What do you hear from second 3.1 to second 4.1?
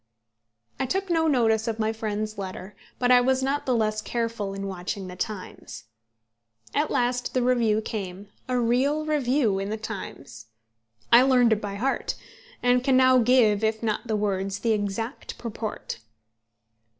I was not the less